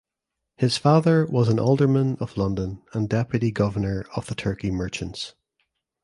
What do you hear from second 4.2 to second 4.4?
the